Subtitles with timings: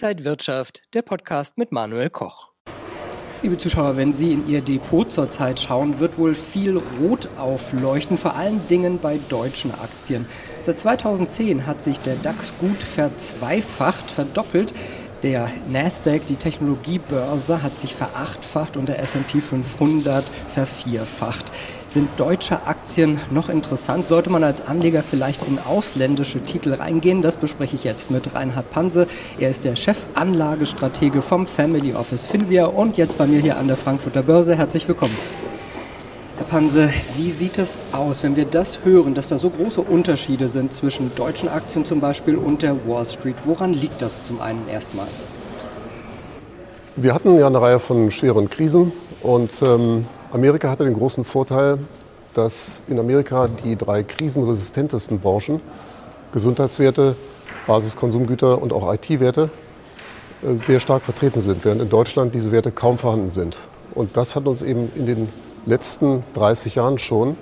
[0.00, 2.52] Inside Wirtschaft, der Podcast mit Manuel Koch.
[3.42, 8.36] Liebe Zuschauer, wenn Sie in Ihr Depot zurzeit schauen, wird wohl viel Rot aufleuchten, vor
[8.36, 10.26] allen Dingen bei deutschen Aktien.
[10.60, 14.72] Seit 2010 hat sich der DAX gut verzweifacht, verdoppelt.
[15.24, 21.50] Der Nasdaq, die Technologiebörse, hat sich verachtfacht und der S&P 500 vervierfacht.
[21.88, 24.06] Sind deutsche Aktien noch interessant?
[24.06, 27.20] Sollte man als Anleger vielleicht in ausländische Titel reingehen?
[27.20, 29.08] Das bespreche ich jetzt mit Reinhard Panse.
[29.40, 33.76] Er ist der Chefanlagestratege vom Family Office Finvia und jetzt bei mir hier an der
[33.76, 34.54] Frankfurter Börse.
[34.54, 35.16] Herzlich willkommen.
[36.38, 40.46] Herr Panse, wie sieht es aus, wenn wir das hören, dass da so große Unterschiede
[40.46, 43.34] sind zwischen deutschen Aktien zum Beispiel und der Wall Street?
[43.44, 45.08] Woran liegt das zum einen erstmal?
[46.94, 51.80] Wir hatten ja eine Reihe von schweren Krisen und ähm, Amerika hatte den großen Vorteil,
[52.34, 55.60] dass in Amerika die drei krisenresistentesten Branchen,
[56.32, 57.16] Gesundheitswerte,
[57.66, 59.50] Basiskonsumgüter und auch IT-Werte,
[60.44, 63.58] äh, sehr stark vertreten sind, während in Deutschland diese Werte kaum vorhanden sind.
[63.96, 65.28] Und das hat uns eben in den
[65.68, 67.36] letzten 30 Jahren schon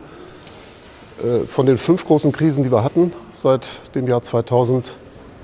[1.22, 4.94] äh, von den fünf großen Krisen, die wir hatten, seit dem Jahr 2000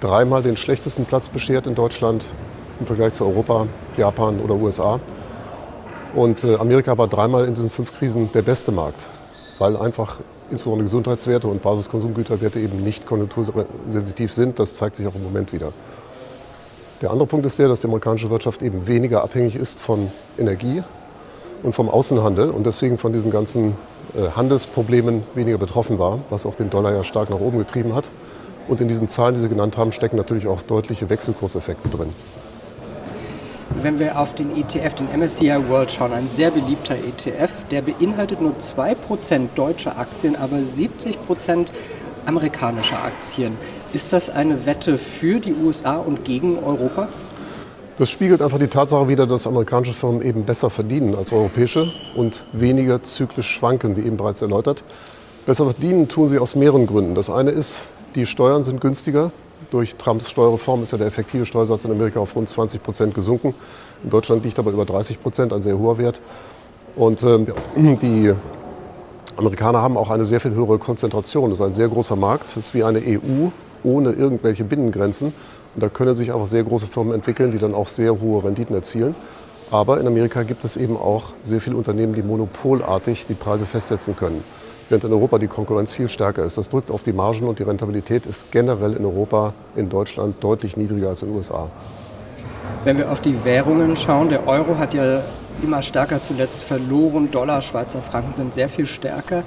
[0.01, 2.35] dreimal den schlechtesten Platz beschert in Deutschland
[2.81, 4.99] im Vergleich zu Europa, Japan oder USA.
[6.15, 9.01] Und äh, Amerika war dreimal in diesen fünf Krisen der beste Markt,
[9.59, 10.19] weil einfach
[10.51, 14.59] insbesondere Gesundheitswerte und Basiskonsumgüterwerte eben nicht konjunktursensitiv sind.
[14.59, 15.73] Das zeigt sich auch im Moment wieder.
[17.01, 20.83] Der andere Punkt ist der, dass die amerikanische Wirtschaft eben weniger abhängig ist von Energie
[21.63, 23.77] und vom Außenhandel und deswegen von diesen ganzen
[24.15, 28.11] äh, Handelsproblemen weniger betroffen war, was auch den Dollar ja stark nach oben getrieben hat.
[28.69, 32.11] Und in diesen Zahlen, die Sie genannt haben, stecken natürlich auch deutliche Wechselkurseffekte drin.
[33.81, 38.41] Wenn wir auf den ETF, den MSCI World schauen, ein sehr beliebter ETF, der beinhaltet
[38.41, 41.69] nur 2% deutsche Aktien, aber 70%
[42.27, 43.57] amerikanische Aktien.
[43.93, 47.09] Ist das eine Wette für die USA und gegen Europa?
[47.99, 52.47] Das spiegelt einfach die Tatsache wider, dass amerikanische Firmen eben besser verdienen als europäische und
[52.53, 54.83] weniger zyklisch schwanken, wie eben bereits erläutert.
[55.45, 57.15] Besser verdienen tun sie aus mehreren Gründen.
[57.15, 59.31] Das eine ist, die Steuern sind günstiger.
[59.71, 63.55] Durch Trumps Steuerreform ist ja der effektive Steuersatz in Amerika auf rund 20 Prozent gesunken.
[64.03, 66.23] In Deutschland liegt aber über 30 Prozent, ein sehr hoher Wert.
[66.97, 67.45] Und äh,
[67.77, 68.33] die
[69.37, 71.51] Amerikaner haben auch eine sehr viel höhere Konzentration.
[71.51, 72.45] Das ist ein sehr großer Markt.
[72.45, 73.49] Das ist wie eine EU
[73.85, 75.35] ohne irgendwelche Binnengrenzen.
[75.75, 79.15] Da können sich auch sehr große Firmen entwickeln, die dann auch sehr hohe Renditen erzielen.
[79.71, 84.15] Aber in Amerika gibt es eben auch sehr viele Unternehmen, die monopolartig die Preise festsetzen
[84.15, 84.45] können.
[84.91, 86.59] Während in Europa die Konkurrenz viel stärker ist.
[86.59, 90.77] Das drückt auf die Margen und die Rentabilität ist generell in Europa, in Deutschland deutlich
[90.77, 91.69] niedriger als in den USA.
[92.85, 95.23] Wenn wir auf die Währungen schauen, der Euro hat ja
[95.63, 99.45] immer stärker zuletzt verloren, Dollar, Schweizer Franken sind sehr viel stärker.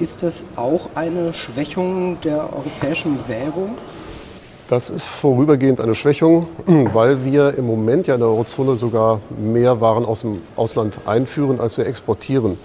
[0.00, 3.76] Ist das auch eine Schwächung der europäischen Währung?
[4.68, 9.80] Das ist vorübergehend eine Schwächung, weil wir im Moment ja in der Eurozone sogar mehr
[9.80, 12.58] Waren aus dem Ausland einführen, als wir exportieren.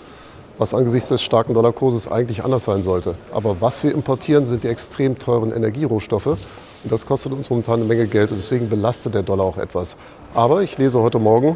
[0.58, 3.16] Was angesichts des starken Dollarkurses eigentlich anders sein sollte.
[3.32, 6.28] Aber was wir importieren, sind die extrem teuren Energierohstoffe.
[6.28, 9.96] Und das kostet uns momentan eine Menge Geld und deswegen belastet der Dollar auch etwas.
[10.36, 11.56] Aber ich lese heute Morgen,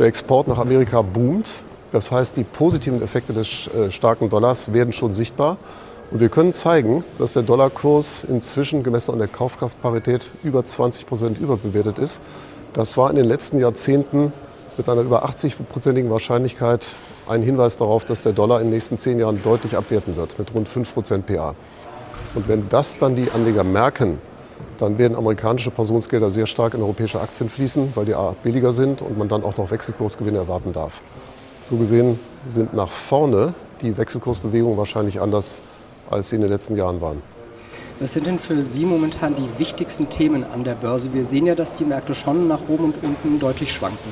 [0.00, 1.48] der Export nach Amerika boomt.
[1.92, 5.58] Das heißt, die positiven Effekte des äh, starken Dollars werden schon sichtbar.
[6.10, 11.38] Und wir können zeigen, dass der Dollarkurs inzwischen gemessen an der Kaufkraftparität über 20 Prozent
[11.38, 12.20] überbewertet ist.
[12.72, 14.32] Das war in den letzten Jahrzehnten
[14.76, 16.86] mit einer über 80-prozentigen Wahrscheinlichkeit
[17.26, 20.54] ein Hinweis darauf, dass der Dollar in den nächsten zehn Jahren deutlich abwerten wird, mit
[20.54, 21.54] rund 5 Prozent PA.
[22.34, 24.18] Und wenn das dann die Anleger merken,
[24.78, 29.02] dann werden amerikanische Pensionsgelder sehr stark in europäische Aktien fließen, weil die A billiger sind
[29.02, 31.00] und man dann auch noch Wechselkursgewinne erwarten darf.
[31.62, 35.62] So gesehen sind nach vorne die Wechselkursbewegungen wahrscheinlich anders
[36.10, 37.22] als sie in den letzten Jahren waren.
[37.98, 41.14] Was sind denn für Sie momentan die wichtigsten Themen an der Börse?
[41.14, 44.10] Wir sehen ja, dass die Märkte schon nach oben und unten deutlich schwanken.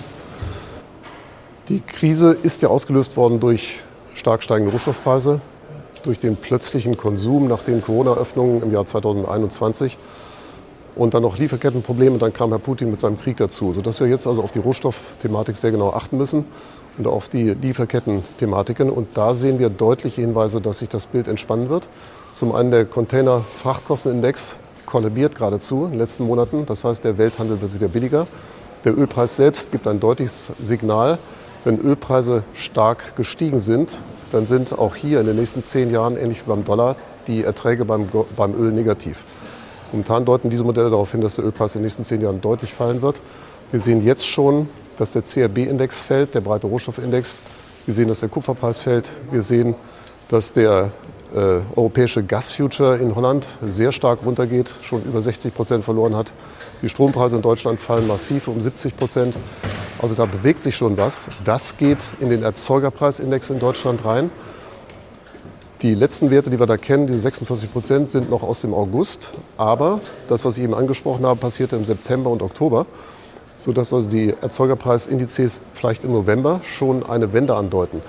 [1.69, 3.81] Die Krise ist ja ausgelöst worden durch
[4.15, 5.41] stark steigende Rohstoffpreise,
[6.03, 9.99] durch den plötzlichen Konsum nach den Corona-Öffnungen im Jahr 2021
[10.95, 12.13] und dann noch Lieferkettenprobleme.
[12.13, 14.61] Und dann kam Herr Putin mit seinem Krieg dazu, sodass wir jetzt also auf die
[14.61, 16.47] Rohstoffthematik sehr genau achten müssen
[16.99, 18.91] und auf die Lieferketten-Thematiken.
[18.91, 21.89] Und da sehen wir deutliche Hinweise, dass sich das Bild entspannen wird.
[22.33, 24.57] Zum einen der Container-Frachtkostenindex
[24.87, 26.67] kollabiert geradezu in den letzten Monaten.
[26.67, 28.27] Das heißt, der Welthandel wird wieder billiger.
[28.85, 31.19] Der Ölpreis selbst gibt ein deutliches Signal.
[31.65, 33.99] Wenn Ölpreise stark gestiegen sind,
[34.31, 36.97] dann sind auch hier in den nächsten zehn Jahren, ähnlich wie beim Dollar,
[37.27, 39.25] die Erträge beim, beim Öl negativ.
[39.93, 42.75] Momentan deuten diese Modelle darauf hin, dass der Ölpreis in den nächsten zehn Jahren deutlich
[42.75, 43.21] fallen wird.
[43.71, 44.69] Wir sehen jetzt schon
[44.99, 47.41] dass der CRB-Index fällt, der breite Rohstoffindex.
[47.87, 49.11] Wir sehen, dass der Kupferpreis fällt.
[49.31, 49.75] Wir sehen,
[50.29, 50.91] dass der
[51.35, 56.33] äh, europäische Gasfuture in Holland sehr stark runtergeht, schon über 60 Prozent verloren hat.
[56.83, 59.37] Die Strompreise in Deutschland fallen massiv um 70 Prozent.
[60.01, 61.29] Also da bewegt sich schon was.
[61.45, 64.31] Das geht in den Erzeugerpreisindex in Deutschland rein.
[65.83, 69.31] Die letzten Werte, die wir da kennen, diese 46 Prozent, sind noch aus dem August.
[69.59, 72.87] Aber das, was ich eben angesprochen habe, passierte im September und Oktober,
[73.57, 78.03] sodass also die Erzeugerpreisindizes vielleicht im November schon eine Wende andeuten.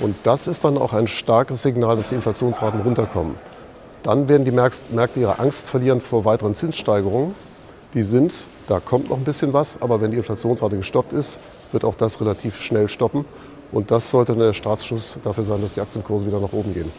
[0.00, 3.36] Und das ist dann auch ein starkes Signal, dass die Inflationsraten runterkommen.
[4.02, 7.34] Dann werden die Märkte ihre Angst verlieren vor weiteren Zinssteigerungen.
[7.94, 11.38] Die sind, da kommt noch ein bisschen was, aber wenn die Inflationsrate gestoppt ist,
[11.72, 13.24] wird auch das relativ schnell stoppen.
[13.72, 16.92] Und das sollte der Startschuss dafür sein, dass die Aktienkurse wieder nach oben gehen.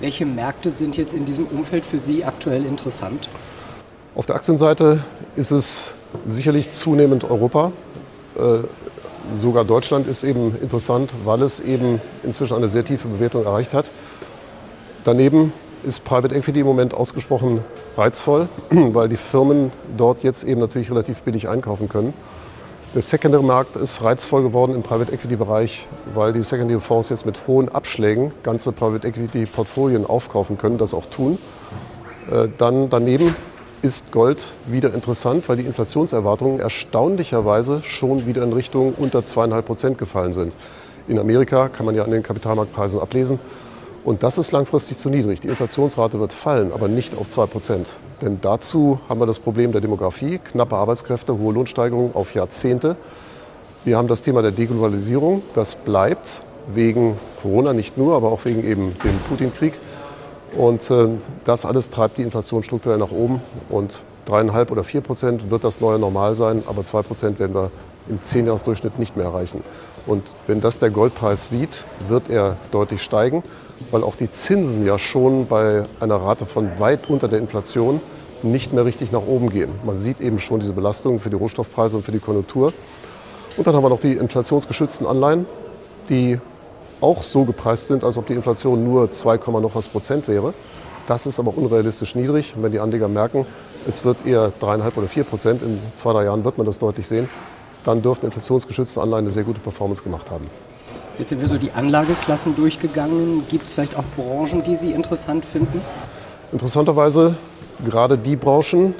[0.00, 3.28] Welche Märkte sind jetzt in diesem Umfeld für Sie aktuell interessant?
[4.14, 5.02] Auf der Aktienseite
[5.36, 5.92] ist es
[6.26, 7.72] sicherlich zunehmend Europa.
[8.36, 8.66] Äh,
[9.40, 13.90] sogar Deutschland ist eben interessant, weil es eben inzwischen eine sehr tiefe Bewertung erreicht hat.
[15.04, 15.52] Daneben
[15.84, 17.60] ist Private Equity im Moment ausgesprochen
[17.96, 22.14] reizvoll, weil die Firmen dort jetzt eben natürlich relativ billig einkaufen können.
[22.94, 28.32] Der Secondary-Markt ist reizvoll geworden im Private Equity-Bereich, weil die Secondary-Fonds jetzt mit hohen Abschlägen
[28.44, 31.38] ganze Private Equity-Portfolien aufkaufen können, das auch tun.
[32.30, 33.34] Äh, dann daneben
[33.84, 39.98] ist Gold wieder interessant, weil die Inflationserwartungen erstaunlicherweise schon wieder in Richtung unter zweieinhalb Prozent
[39.98, 40.56] gefallen sind.
[41.06, 43.38] In Amerika kann man ja an den Kapitalmarktpreisen ablesen.
[44.02, 45.40] Und das ist langfristig zu niedrig.
[45.40, 47.92] Die Inflationsrate wird fallen, aber nicht auf zwei Prozent.
[48.22, 52.96] Denn dazu haben wir das Problem der Demografie, knappe Arbeitskräfte, hohe Lohnsteigerungen auf Jahrzehnte.
[53.84, 55.42] Wir haben das Thema der Deglobalisierung.
[55.54, 56.40] Das bleibt
[56.72, 59.74] wegen Corona nicht nur, aber auch wegen eben dem Putin-Krieg.
[60.56, 61.08] Und äh,
[61.44, 63.40] das alles treibt die Inflation strukturell nach oben.
[63.68, 67.70] Und dreieinhalb oder vier Prozent wird das neue Normal sein, aber zwei Prozent werden wir
[68.08, 69.62] im Zehnjahresdurchschnitt nicht mehr erreichen.
[70.06, 73.42] Und wenn das der Goldpreis sieht, wird er deutlich steigen,
[73.90, 78.00] weil auch die Zinsen ja schon bei einer Rate von weit unter der Inflation
[78.42, 79.70] nicht mehr richtig nach oben gehen.
[79.84, 82.74] Man sieht eben schon diese Belastungen für die Rohstoffpreise und für die Konjunktur.
[83.56, 85.46] Und dann haben wir noch die inflationsgeschützten Anleihen,
[86.10, 86.38] die
[87.04, 90.54] auch so gepreist sind, als ob die Inflation nur 2, noch was Prozent wäre.
[91.06, 92.54] Das ist aber unrealistisch niedrig.
[92.56, 93.44] Und wenn die Anleger merken,
[93.86, 97.06] es wird eher 3,5 oder 4 Prozent, in zwei, drei Jahren wird man das deutlich
[97.06, 97.28] sehen,
[97.84, 100.46] dann dürften inflationsgeschützte Anleihen eine sehr gute Performance gemacht haben.
[101.18, 103.44] Jetzt sind wir so die Anlageklassen durchgegangen.
[103.48, 105.82] Gibt es vielleicht auch Branchen, die Sie interessant finden?
[106.52, 107.36] Interessanterweise
[107.84, 108.94] gerade die Branchen,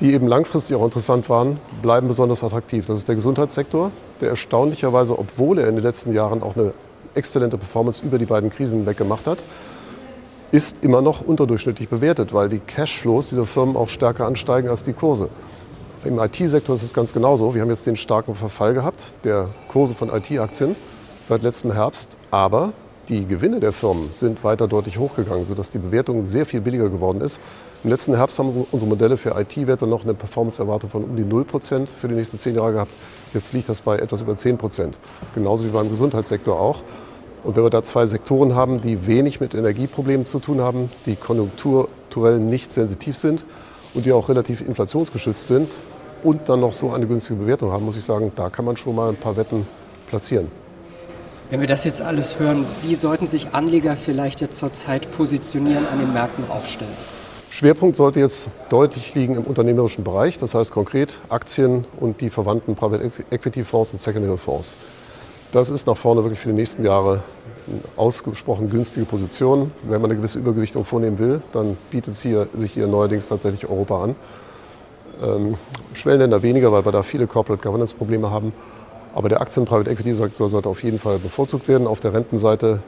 [0.00, 2.86] die eben langfristig auch interessant waren, bleiben besonders attraktiv.
[2.86, 3.90] Das ist der Gesundheitssektor,
[4.20, 6.72] der erstaunlicherweise, obwohl er in den letzten Jahren auch eine
[7.14, 9.38] exzellente Performance über die beiden Krisen weggemacht hat,
[10.52, 14.92] ist immer noch unterdurchschnittlich bewertet, weil die Cashflows dieser Firmen auch stärker ansteigen als die
[14.92, 15.28] Kurse.
[16.04, 17.54] Im IT-Sektor ist es ganz genauso.
[17.54, 20.74] Wir haben jetzt den starken Verfall gehabt der Kurse von IT-Aktien
[21.22, 22.72] seit letztem Herbst, aber
[23.10, 27.20] die Gewinne der Firmen sind weiter deutlich hochgegangen, sodass die Bewertung sehr viel billiger geworden
[27.20, 27.40] ist.
[27.82, 31.88] Im letzten Herbst haben unsere Modelle für IT-Werte noch eine Performance-Erwartung von um die 0%
[31.88, 32.92] für die nächsten zehn Jahre gehabt.
[33.34, 34.92] Jetzt liegt das bei etwas über 10%.
[35.34, 36.82] Genauso wie beim Gesundheitssektor auch.
[37.42, 41.16] Und wenn wir da zwei Sektoren haben, die wenig mit Energieproblemen zu tun haben, die
[41.16, 43.44] konjunkturell nicht sensitiv sind
[43.94, 45.72] und die auch relativ inflationsgeschützt sind
[46.22, 48.94] und dann noch so eine günstige Bewertung haben, muss ich sagen, da kann man schon
[48.94, 49.66] mal ein paar Wetten
[50.06, 50.59] platzieren.
[51.50, 55.98] Wenn wir das jetzt alles hören, wie sollten sich Anleger vielleicht jetzt zurzeit positionieren, an
[55.98, 56.92] den Märkten aufstellen?
[57.50, 62.76] Schwerpunkt sollte jetzt deutlich liegen im unternehmerischen Bereich, das heißt konkret Aktien und die verwandten
[62.76, 64.76] Private Equity Fonds und Secondary Fonds.
[65.50, 67.24] Das ist nach vorne wirklich für die nächsten Jahre
[67.66, 69.72] eine ausgesprochen günstige Position.
[69.82, 74.04] Wenn man eine gewisse Übergewichtung vornehmen will, dann bietet hier, sich hier neuerdings tatsächlich Europa
[74.04, 74.14] an.
[75.20, 75.54] Ähm,
[75.94, 78.52] Schwellenländer weniger, weil wir da viele Corporate Governance Probleme haben.
[79.14, 81.86] Aber der Aktien-Private Equity-Sektor sollte auf jeden Fall bevorzugt werden.
[81.86, 82.80] Auf der Rentenseite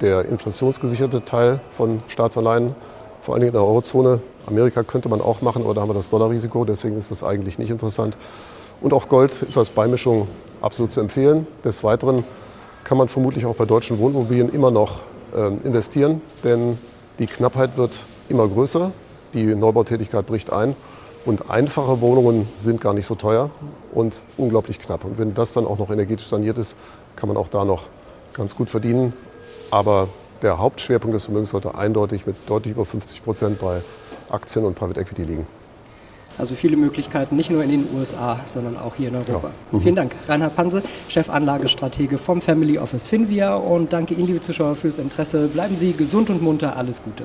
[0.00, 2.74] der inflationsgesicherte Teil von Staatsanleihen
[3.22, 4.20] vor allen Dingen in der Eurozone.
[4.46, 7.58] Amerika könnte man auch machen, aber da haben wir das Dollarrisiko, deswegen ist das eigentlich
[7.58, 8.16] nicht interessant.
[8.80, 10.28] Und auch Gold ist als Beimischung
[10.60, 11.46] absolut zu empfehlen.
[11.64, 12.24] Des Weiteren
[12.84, 15.02] kann man vermutlich auch bei deutschen Wohnmobilien immer noch
[15.34, 16.78] äh, investieren, denn
[17.18, 18.92] die Knappheit wird immer größer,
[19.34, 20.74] die Neubautätigkeit bricht ein
[21.24, 23.50] und einfache Wohnungen sind gar nicht so teuer
[23.92, 25.04] und unglaublich knapp.
[25.04, 26.76] Und wenn das dann auch noch energetisch saniert ist,
[27.16, 27.84] kann man auch da noch
[28.32, 29.12] ganz gut verdienen.
[29.70, 30.08] Aber
[30.42, 33.82] der Hauptschwerpunkt des Vermögens sollte eindeutig mit deutlich über 50 Prozent bei
[34.30, 35.46] Aktien und Private Equity liegen.
[36.38, 39.48] Also viele Möglichkeiten, nicht nur in den USA, sondern auch hier in Europa.
[39.48, 39.76] Ja.
[39.76, 39.80] Mhm.
[39.80, 40.12] Vielen Dank.
[40.28, 43.56] Reinhard Panse, Chefanlagestratege vom Family Office Finvia.
[43.56, 45.48] Und danke Ihnen, liebe Zuschauer, fürs Interesse.
[45.48, 46.76] Bleiben Sie gesund und munter.
[46.76, 47.24] Alles Gute.